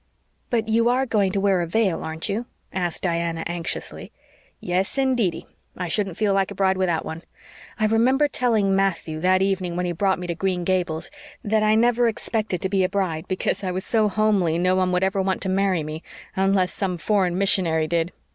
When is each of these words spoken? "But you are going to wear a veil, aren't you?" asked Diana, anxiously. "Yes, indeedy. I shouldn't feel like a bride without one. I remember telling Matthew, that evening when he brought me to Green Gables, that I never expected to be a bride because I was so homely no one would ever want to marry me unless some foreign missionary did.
"But 0.49 0.67
you 0.67 0.89
are 0.89 1.05
going 1.05 1.31
to 1.33 1.39
wear 1.39 1.61
a 1.61 1.67
veil, 1.67 2.03
aren't 2.03 2.27
you?" 2.27 2.47
asked 2.73 3.03
Diana, 3.03 3.43
anxiously. 3.45 4.11
"Yes, 4.59 4.97
indeedy. 4.97 5.45
I 5.77 5.89
shouldn't 5.89 6.17
feel 6.17 6.33
like 6.33 6.49
a 6.49 6.55
bride 6.55 6.75
without 6.75 7.05
one. 7.05 7.21
I 7.79 7.85
remember 7.85 8.27
telling 8.27 8.75
Matthew, 8.75 9.19
that 9.19 9.43
evening 9.43 9.75
when 9.75 9.85
he 9.85 9.91
brought 9.91 10.17
me 10.17 10.25
to 10.25 10.33
Green 10.33 10.63
Gables, 10.63 11.11
that 11.43 11.61
I 11.61 11.75
never 11.75 12.07
expected 12.07 12.63
to 12.63 12.67
be 12.69 12.83
a 12.83 12.89
bride 12.89 13.27
because 13.27 13.63
I 13.63 13.69
was 13.69 13.85
so 13.85 14.07
homely 14.09 14.57
no 14.57 14.75
one 14.75 14.91
would 14.91 15.03
ever 15.03 15.21
want 15.21 15.39
to 15.43 15.49
marry 15.49 15.83
me 15.83 16.01
unless 16.35 16.73
some 16.73 16.97
foreign 16.97 17.37
missionary 17.37 17.85
did. 17.85 18.11